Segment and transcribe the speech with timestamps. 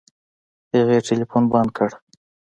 [0.75, 1.89] هغې ټلفون بند کړ.